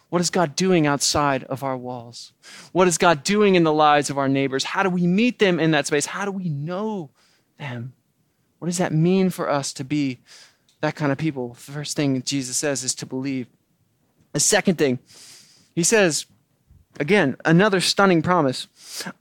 [0.10, 2.34] What is God doing outside of our walls?
[2.72, 4.64] What is God doing in the lives of our neighbors?
[4.64, 6.06] How do we meet them in that space?
[6.06, 7.10] How do we know
[7.58, 7.94] them?
[8.60, 10.20] What does that mean for us to be
[10.82, 11.50] that kind of people?
[11.54, 13.48] The first thing Jesus says is to believe.
[14.34, 15.00] The second thing,
[15.74, 16.28] he says,
[17.00, 18.68] Again, another stunning promise.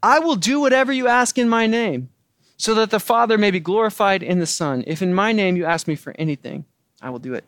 [0.03, 2.11] I will do whatever you ask in my name,
[2.57, 4.85] so that the Father may be glorified in the Son.
[4.87, 6.65] If in my name you ask me for anything,
[7.01, 7.45] I will do it.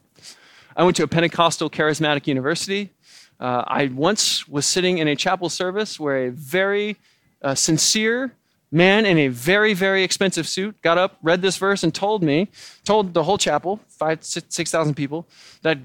[0.76, 2.90] I went to a Pentecostal charismatic university.
[3.38, 6.96] Uh, I once was sitting in a chapel service where a very
[7.42, 8.32] uh, sincere
[8.72, 12.48] man in a very, very expensive suit got up, read this verse, and told me,
[12.84, 15.28] told the whole chapel, five, 6,000 people,
[15.62, 15.78] that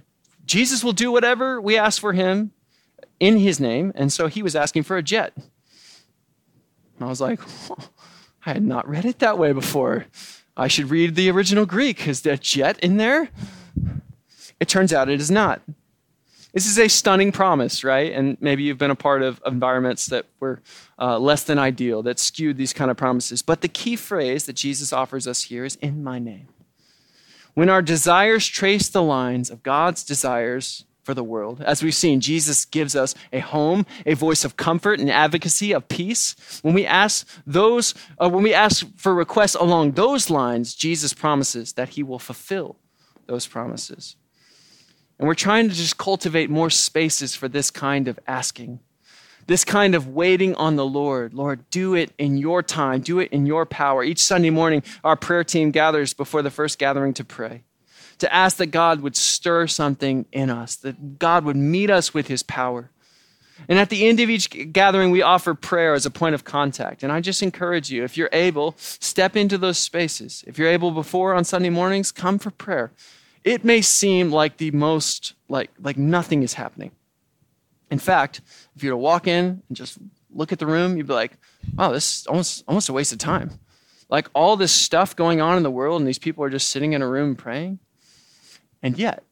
[0.45, 2.51] Jesus will do whatever we ask for him
[3.19, 5.33] in his name, and so he was asking for a jet.
[5.35, 5.47] And
[7.01, 7.89] I was like, oh,
[8.45, 10.05] I had not read it that way before.
[10.55, 12.07] I should read the original Greek.
[12.07, 13.29] Is there jet in there?
[14.59, 15.61] It turns out it is not.
[16.51, 18.11] This is a stunning promise, right?
[18.11, 20.61] And maybe you've been a part of environments that were
[20.97, 23.41] uh, less than ideal, that skewed these kind of promises.
[23.41, 26.47] But the key phrase that Jesus offers us here is in my name.
[27.53, 31.59] When our desires trace the lines of God's desires for the world.
[31.61, 35.87] As we've seen, Jesus gives us a home, a voice of comfort and advocacy of
[35.87, 36.35] peace.
[36.61, 41.73] When we ask those, uh, when we ask for requests along those lines, Jesus promises
[41.73, 42.75] that he will fulfill
[43.25, 44.17] those promises.
[45.17, 48.79] And we're trying to just cultivate more spaces for this kind of asking,
[49.47, 51.33] this kind of waiting on the Lord.
[51.33, 54.03] Lord, do it in your time, do it in your power.
[54.03, 57.63] Each Sunday morning, our prayer team gathers before the first gathering to pray
[58.19, 62.27] to ask that God would stir something in us, that God would meet us with
[62.27, 62.91] his power.
[63.67, 67.03] And at the end of each gathering, we offer prayer as a point of contact.
[67.03, 70.43] And I just encourage you, if you're able, step into those spaces.
[70.47, 72.91] If you're able before on Sunday mornings, come for prayer.
[73.43, 76.91] It may seem like the most, like, like nothing is happening.
[77.91, 78.41] In fact,
[78.75, 79.97] if you were to walk in and just
[80.33, 81.33] look at the room, you'd be like,
[81.75, 83.59] wow, this is almost, almost a waste of time.
[84.09, 86.93] Like all this stuff going on in the world, and these people are just sitting
[86.93, 87.79] in a room praying.
[88.81, 89.23] And yet,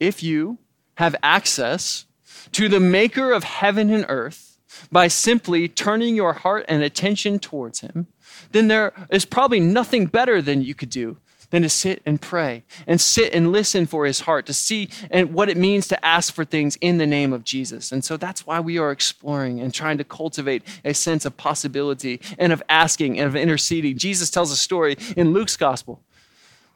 [0.00, 0.58] if you
[0.96, 2.06] have access
[2.52, 4.58] to the maker of heaven and earth
[4.90, 8.06] by simply turning your heart and attention towards him,
[8.52, 11.18] then there is probably nothing better than you could do
[11.50, 15.32] than to sit and pray and sit and listen for his heart to see and
[15.32, 17.92] what it means to ask for things in the name of Jesus.
[17.92, 22.20] And so that's why we are exploring and trying to cultivate a sense of possibility
[22.38, 23.96] and of asking and of interceding.
[23.96, 26.02] Jesus tells a story in Luke's gospel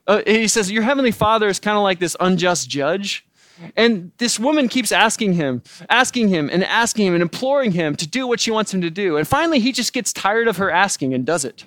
[0.06, 3.26] uh, he says, Your heavenly father is kind of like this unjust judge.
[3.76, 8.06] And this woman keeps asking him, asking him, and asking him, and imploring him to
[8.06, 9.16] do what she wants him to do.
[9.16, 11.66] And finally, he just gets tired of her asking and does it.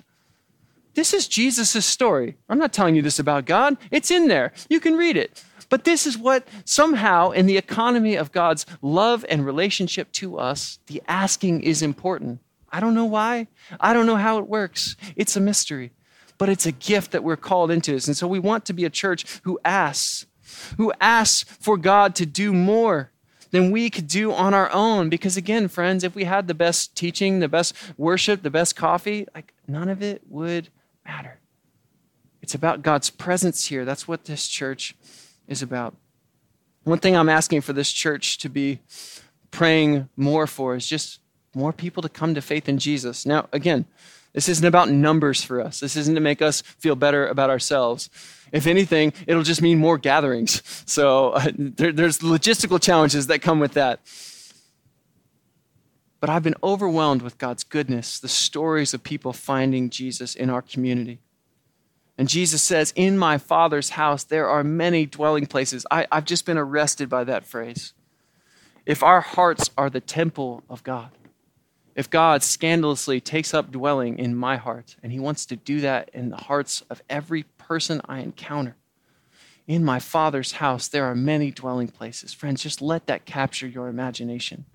[0.94, 2.36] This is Jesus' story.
[2.48, 4.52] I'm not telling you this about God, it's in there.
[4.68, 5.44] You can read it.
[5.68, 10.78] But this is what somehow, in the economy of God's love and relationship to us,
[10.86, 12.40] the asking is important.
[12.70, 13.48] I don't know why.
[13.80, 14.96] I don't know how it works.
[15.16, 15.92] It's a mystery
[16.44, 17.92] but it's a gift that we're called into.
[17.92, 20.26] And so we want to be a church who asks,
[20.76, 23.10] who asks for God to do more
[23.50, 25.08] than we could do on our own.
[25.08, 29.26] Because again, friends, if we had the best teaching, the best worship, the best coffee,
[29.34, 30.68] like none of it would
[31.06, 31.38] matter.
[32.42, 33.86] It's about God's presence here.
[33.86, 34.94] That's what this church
[35.48, 35.94] is about.
[36.82, 38.80] One thing I'm asking for this church to be
[39.50, 41.20] praying more for is just
[41.54, 43.24] more people to come to faith in Jesus.
[43.24, 43.86] Now, again,
[44.34, 45.78] This isn't about numbers for us.
[45.80, 48.10] This isn't to make us feel better about ourselves.
[48.52, 50.60] If anything, it'll just mean more gatherings.
[50.86, 54.00] So uh, there, there's logistical challenges that come with that.
[56.20, 60.62] But I've been overwhelmed with God's goodness, the stories of people finding Jesus in our
[60.62, 61.20] community.
[62.18, 65.86] And Jesus says, In my Father's house, there are many dwelling places.
[65.90, 67.92] I, have just been arrested by that phrase.
[68.86, 71.10] If our hearts are the temple of God,
[71.94, 76.10] if God scandalously takes up dwelling in my heart, and He wants to do that
[76.12, 78.76] in the hearts of every person I encounter,
[79.66, 82.32] in my Father's house there are many dwelling places.
[82.32, 84.66] Friends, just let that capture your imagination.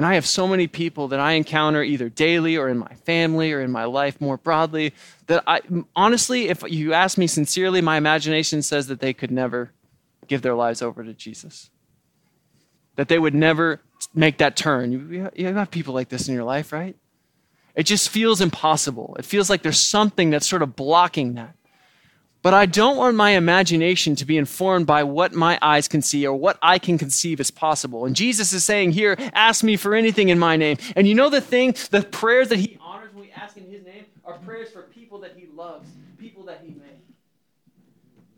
[0.00, 3.52] And I have so many people that I encounter either daily or in my family
[3.52, 4.94] or in my life more broadly
[5.26, 5.60] that I
[5.94, 9.72] honestly, if you ask me sincerely, my imagination says that they could never
[10.26, 11.68] give their lives over to Jesus.
[12.96, 13.80] That they would never
[14.14, 14.92] make that turn.
[14.92, 16.96] You, you have people like this in your life, right?
[17.74, 19.16] It just feels impossible.
[19.18, 21.54] It feels like there's something that's sort of blocking that.
[22.42, 26.26] But I don't want my imagination to be informed by what my eyes can see
[26.26, 28.06] or what I can conceive as possible.
[28.06, 30.78] And Jesus is saying here, ask me for anything in my name.
[30.96, 31.76] And you know the thing?
[31.90, 35.20] The prayers that he honors when we ask in his name are prayers for people
[35.20, 35.86] that he loves,
[36.16, 37.00] people that he made.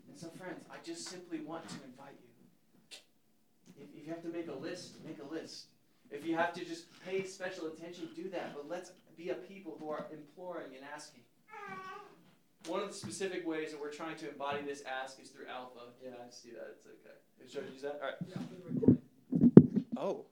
[0.09, 1.75] And so, friends, I just simply want to.
[4.03, 5.67] If you have to make a list, make a list.
[6.11, 8.53] If you have to just pay special attention, do that.
[8.53, 11.21] But let's be a people who are imploring and asking.
[12.67, 15.79] One of the specific ways that we're trying to embody this ask is through alpha.
[16.03, 16.75] Yeah, I see that.
[16.75, 17.49] It's okay.
[17.49, 18.01] Should I use that?
[18.03, 18.97] All
[19.71, 19.77] right.
[19.95, 20.25] Oh.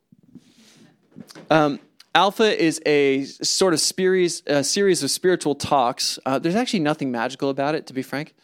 [1.50, 1.80] Um,
[2.14, 6.20] Alpha is a sort of series, a series of spiritual talks.
[6.26, 8.36] Uh, there's actually nothing magical about it, to be frank.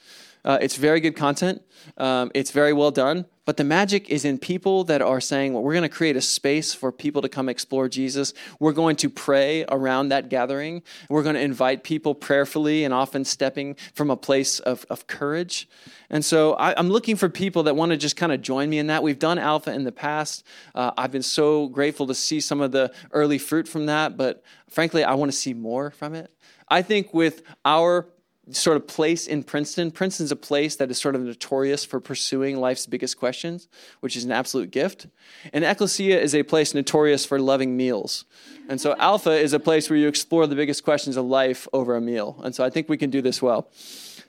[0.48, 1.62] Uh, it's very good content.
[1.98, 3.26] Um, it's very well done.
[3.43, 6.22] But the magic is in people that are saying, well, we're going to create a
[6.22, 8.34] space for people to come explore Jesus.
[8.58, 10.84] We're going to pray around that gathering.
[11.10, 15.68] We're going to invite people prayerfully and often stepping from a place of, of courage.
[16.10, 18.80] And so I, am looking for people that want to just kind of join me
[18.80, 19.04] in that.
[19.04, 20.45] We've done Alpha in the past.
[20.74, 24.43] Uh, I've been so grateful to see some of the early fruit from that, but
[24.70, 26.32] frankly, I want to see more from it.
[26.70, 28.08] I think with our
[28.52, 29.91] sort of place in Princeton.
[29.91, 33.68] Princeton's a place that is sort of notorious for pursuing life's biggest questions,
[34.00, 35.08] which is an absolute gift.
[35.54, 38.26] And Ecclesia is a place notorious for loving meals.
[38.70, 41.95] And so Alpha is a place where you explore the biggest questions of life over
[41.95, 42.39] a meal.
[42.43, 43.70] And so I think we can do this well.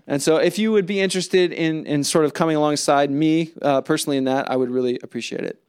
[0.06, 3.82] And so if you would be interested in, in sort of coming alongside me uh,
[3.82, 5.62] personally in that, I would really appreciate it.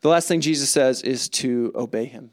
[0.00, 2.30] The last thing Jesus says is to obey him.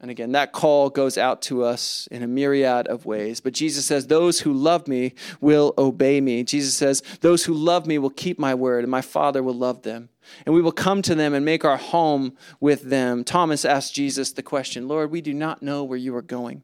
[0.00, 3.40] And again, that call goes out to us in a myriad of ways.
[3.40, 6.44] But Jesus says, Those who love me will obey me.
[6.44, 9.82] Jesus says, Those who love me will keep my word, and my Father will love
[9.82, 10.10] them.
[10.44, 13.24] And we will come to them and make our home with them.
[13.24, 16.62] Thomas asked Jesus the question Lord, we do not know where you are going.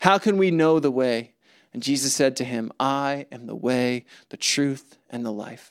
[0.00, 1.32] How can we know the way?
[1.72, 5.70] And Jesus said to him, I am the way, the truth, and the life.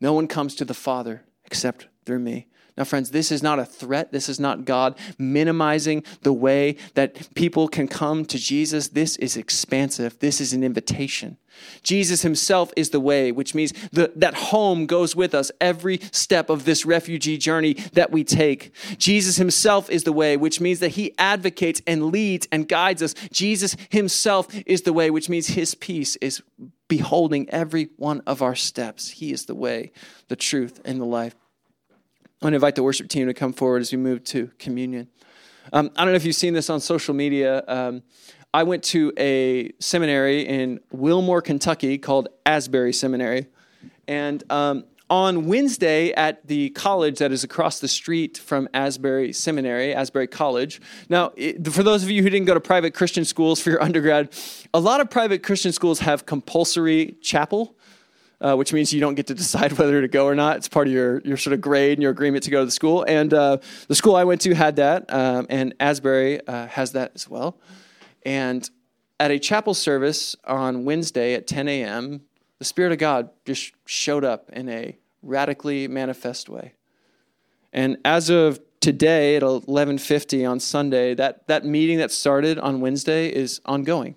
[0.00, 2.46] No one comes to the Father except through me.
[2.76, 4.10] Now, friends, this is not a threat.
[4.10, 8.88] This is not God minimizing the way that people can come to Jesus.
[8.88, 10.18] This is expansive.
[10.18, 11.38] This is an invitation.
[11.84, 16.50] Jesus himself is the way, which means the, that home goes with us every step
[16.50, 18.72] of this refugee journey that we take.
[18.98, 23.14] Jesus himself is the way, which means that he advocates and leads and guides us.
[23.30, 26.42] Jesus himself is the way, which means his peace is
[26.88, 29.10] beholding every one of our steps.
[29.10, 29.92] He is the way,
[30.26, 31.36] the truth, and the life.
[32.44, 35.08] I want to invite the worship team to come forward as we move to communion.
[35.72, 37.64] Um, I don't know if you've seen this on social media.
[37.66, 38.02] Um,
[38.52, 43.46] I went to a seminary in Wilmore, Kentucky called Asbury Seminary.
[44.06, 49.94] And um, on Wednesday at the college that is across the street from Asbury Seminary,
[49.94, 50.82] Asbury College.
[51.08, 51.30] Now,
[51.70, 54.34] for those of you who didn't go to private Christian schools for your undergrad,
[54.74, 57.74] a lot of private Christian schools have compulsory chapel
[58.40, 60.56] uh, which means you don't get to decide whether to go or not.
[60.56, 62.70] It's part of your, your sort of grade and your agreement to go to the
[62.70, 63.04] school.
[63.06, 63.58] And uh,
[63.88, 67.58] the school I went to had that, um, and Asbury uh, has that as well.
[68.24, 68.68] And
[69.20, 72.22] at a chapel service on Wednesday at 10 a.m.,
[72.58, 76.74] the Spirit of God just showed up in a radically manifest way.
[77.72, 83.28] And as of today at 11:50 on Sunday, that that meeting that started on Wednesday
[83.28, 84.14] is ongoing.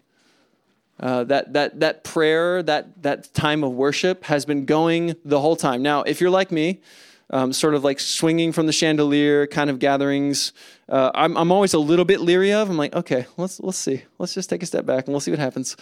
[1.00, 5.56] Uh, that that that prayer, that that time of worship has been going the whole
[5.56, 5.84] time.
[5.84, 6.82] Now, if you're like me,
[7.30, 10.54] um, sort of like swinging from the chandelier kind of gatherings,
[10.89, 12.70] uh, I'm I'm always a little bit leery of.
[12.70, 15.32] I'm like, okay, let's let's see, let's just take a step back and we'll see
[15.32, 15.78] what happens.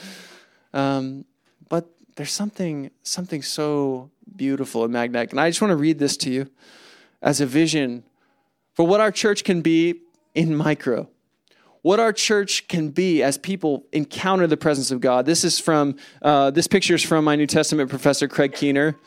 [0.74, 1.24] Um,
[1.70, 6.18] but there's something something so beautiful and magnetic, and I just want to read this
[6.18, 6.50] to you
[7.22, 8.04] as a vision
[8.74, 10.02] for what our church can be
[10.34, 11.08] in micro.
[11.86, 15.28] What our church can be as people encounter the presence of God.
[15.28, 18.98] This is from, uh, this picture is from my New Testament professor, Craig Keener.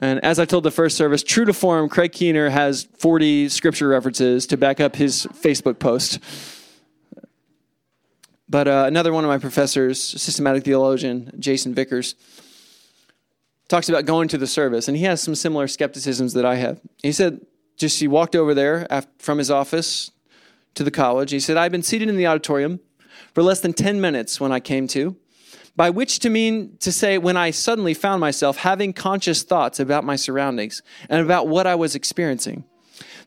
[0.00, 3.88] And as I told the first service, true to form, Craig Keener has 40 scripture
[3.88, 6.18] references to back up his Facebook post.
[8.50, 12.16] But uh, another one of my professors, systematic theologian Jason Vickers,
[13.68, 16.82] talks about going to the service, and he has some similar skepticisms that I have.
[17.02, 17.40] He said,
[17.78, 20.10] just he walked over there after, from his office
[20.74, 21.30] to the college.
[21.30, 22.80] He said, I've been seated in the auditorium
[23.34, 25.16] for less than 10 minutes when I came to,
[25.76, 30.04] by which to mean to say when I suddenly found myself having conscious thoughts about
[30.04, 32.64] my surroundings and about what I was experiencing.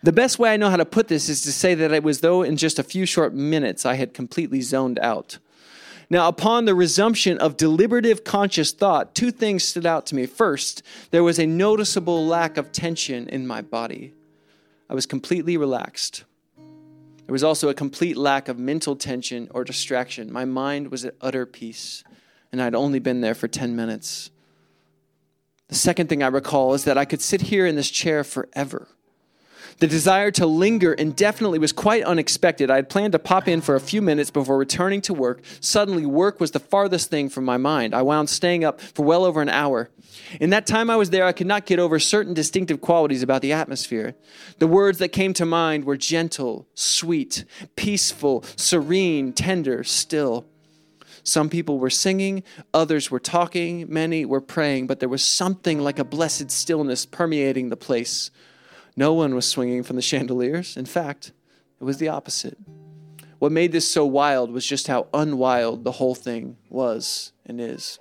[0.03, 2.19] The best way I know how to put this is to say that it was
[2.19, 5.37] though in just a few short minutes I had completely zoned out.
[6.09, 10.25] Now, upon the resumption of deliberative conscious thought, two things stood out to me.
[10.25, 14.13] First, there was a noticeable lack of tension in my body.
[14.89, 16.25] I was completely relaxed.
[17.25, 20.31] There was also a complete lack of mental tension or distraction.
[20.31, 22.03] My mind was at utter peace,
[22.51, 24.29] and I'd only been there for 10 minutes.
[25.69, 28.89] The second thing I recall is that I could sit here in this chair forever.
[29.83, 32.71] The desire to linger indefinitely was quite unexpected.
[32.71, 35.41] I had planned to pop in for a few minutes before returning to work.
[35.59, 37.93] Suddenly, work was the farthest thing from my mind.
[37.93, 39.89] I wound staying up for well over an hour.
[40.39, 43.41] In that time I was there, I could not get over certain distinctive qualities about
[43.41, 44.15] the atmosphere.
[44.59, 47.43] The words that came to mind were gentle, sweet,
[47.75, 50.45] peaceful, serene, tender, still.
[51.23, 55.99] Some people were singing, others were talking, many were praying, but there was something like
[55.99, 58.31] a blessed stillness permeating the place.
[58.95, 60.77] No one was swinging from the chandeliers.
[60.77, 61.31] In fact,
[61.79, 62.57] it was the opposite.
[63.39, 67.99] What made this so wild was just how unwild the whole thing was and is.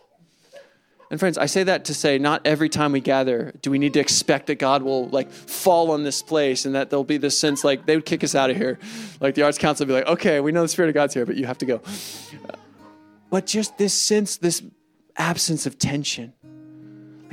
[1.11, 3.93] And friends, I say that to say not every time we gather do we need
[3.95, 7.39] to expect that God will like fall on this place and that there'll be this
[7.39, 8.79] sense like they would kick us out of here.
[9.21, 11.27] Like the arts council would be like, okay, we know the Spirit of God's here,
[11.27, 11.83] but you have to go.
[13.29, 14.63] But just this sense, this
[15.17, 16.33] absence of tension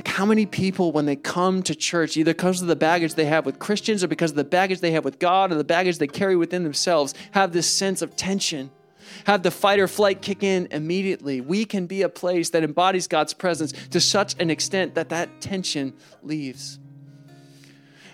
[0.00, 3.26] like, how many people, when they come to church, either because of the baggage they
[3.26, 5.98] have with Christians or because of the baggage they have with God or the baggage
[5.98, 8.70] they carry within themselves, have this sense of tension?
[9.26, 11.42] Have the fight or flight kick in immediately.
[11.42, 15.42] We can be a place that embodies God's presence to such an extent that that
[15.42, 15.92] tension
[16.22, 16.78] leaves.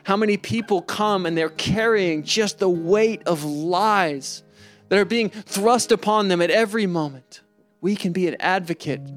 [0.02, 4.42] How many people come and they're carrying just the weight of lies
[4.88, 7.42] that are being thrust upon them at every moment?
[7.80, 9.08] We can be an advocate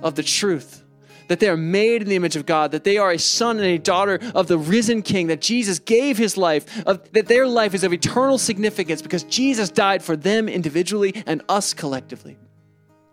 [0.00, 0.83] of the truth
[1.28, 3.66] that they are made in the image of God, that they are a son and
[3.66, 7.74] a daughter of the risen King, that Jesus gave his life, of, that their life
[7.74, 12.36] is of eternal significance because Jesus died for them individually and us collectively.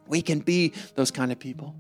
[0.08, 1.76] We can be those kind of people.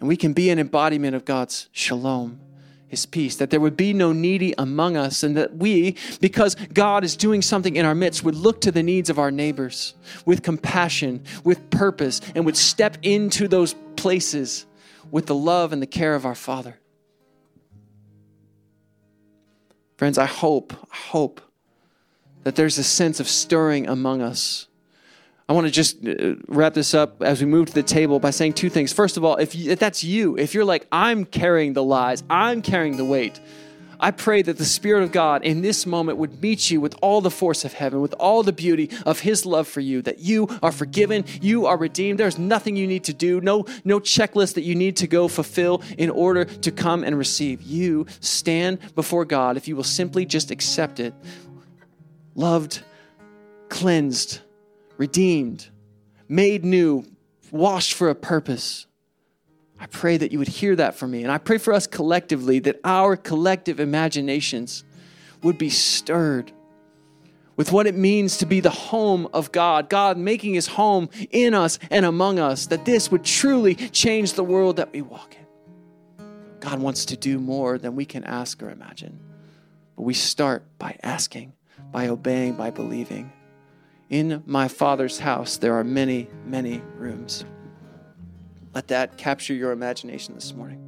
[0.00, 2.40] And we can be an embodiment of God's shalom,
[2.86, 7.04] his peace, that there would be no needy among us, and that we, because God
[7.04, 10.42] is doing something in our midst, would look to the needs of our neighbors with
[10.42, 14.64] compassion, with purpose, and would step into those places
[15.10, 16.78] with the love and the care of our Father.
[19.96, 21.40] Friends, I hope, I hope
[22.44, 24.68] that there's a sense of stirring among us.
[25.48, 28.30] I want to just uh, wrap this up as we move to the table by
[28.30, 28.92] saying two things.
[28.92, 32.22] First of all, if, you, if that's you, if you're like, I'm carrying the lies,
[32.28, 33.40] I'm carrying the weight,
[34.00, 37.20] I pray that the Spirit of God in this moment would meet you with all
[37.20, 40.48] the force of heaven, with all the beauty of His love for you, that you
[40.62, 42.20] are forgiven, you are redeemed.
[42.20, 45.82] There's nothing you need to do, no, no checklist that you need to go fulfill
[45.96, 47.62] in order to come and receive.
[47.62, 51.12] You stand before God if you will simply just accept it.
[52.34, 52.82] Loved,
[53.68, 54.40] cleansed,
[54.96, 55.68] redeemed,
[56.28, 57.04] made new,
[57.50, 58.86] washed for a purpose.
[59.80, 61.22] I pray that you would hear that from me.
[61.22, 64.84] And I pray for us collectively that our collective imaginations
[65.42, 66.52] would be stirred
[67.56, 71.54] with what it means to be the home of God, God making his home in
[71.54, 76.26] us and among us, that this would truly change the world that we walk in.
[76.60, 79.18] God wants to do more than we can ask or imagine.
[79.96, 81.52] But we start by asking,
[81.90, 83.32] by obeying, by believing.
[84.08, 87.44] In my Father's house, there are many, many rooms.
[88.78, 90.87] Let that capture your imagination this morning.